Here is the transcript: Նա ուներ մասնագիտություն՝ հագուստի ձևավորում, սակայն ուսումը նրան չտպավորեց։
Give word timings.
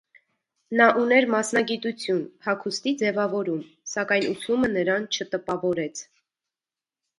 Նա 0.79 0.85
ուներ 1.01 1.27
մասնագիտություն՝ 1.33 2.23
հագուստի 2.47 2.95
ձևավորում, 3.03 3.61
սակայն 3.93 4.27
ուսումը 4.33 4.73
նրան 4.79 5.09
չտպավորեց։ 5.15 6.05